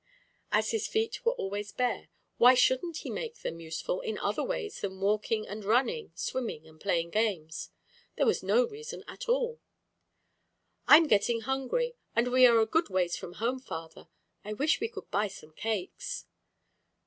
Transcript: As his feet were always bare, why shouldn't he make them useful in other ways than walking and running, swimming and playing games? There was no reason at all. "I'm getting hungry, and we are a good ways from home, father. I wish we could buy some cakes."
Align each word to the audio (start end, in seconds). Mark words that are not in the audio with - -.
As 0.51 0.71
his 0.71 0.87
feet 0.87 1.23
were 1.23 1.33
always 1.33 1.71
bare, 1.71 2.09
why 2.39 2.55
shouldn't 2.55 2.97
he 3.05 3.11
make 3.11 3.35
them 3.43 3.59
useful 3.59 4.01
in 4.01 4.17
other 4.17 4.43
ways 4.43 4.81
than 4.81 4.99
walking 4.99 5.47
and 5.47 5.63
running, 5.63 6.11
swimming 6.15 6.67
and 6.67 6.81
playing 6.81 7.11
games? 7.11 7.69
There 8.15 8.25
was 8.25 8.41
no 8.41 8.63
reason 8.63 9.03
at 9.07 9.29
all. 9.29 9.61
"I'm 10.87 11.05
getting 11.05 11.41
hungry, 11.41 11.93
and 12.15 12.29
we 12.29 12.47
are 12.47 12.59
a 12.61 12.65
good 12.65 12.89
ways 12.89 13.15
from 13.15 13.33
home, 13.33 13.59
father. 13.59 14.07
I 14.43 14.53
wish 14.53 14.79
we 14.81 14.89
could 14.89 15.11
buy 15.11 15.27
some 15.27 15.51
cakes." 15.53 16.25